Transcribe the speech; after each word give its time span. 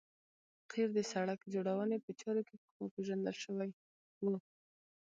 قیر 0.71 0.89
د 0.97 0.99
سرک 1.11 1.39
جوړونې 1.53 1.97
په 2.05 2.11
چارو 2.19 2.41
کې 2.47 2.55
پخوا 2.63 2.85
پیژندل 2.95 3.35
شوی 3.43 3.69
و 4.33 4.33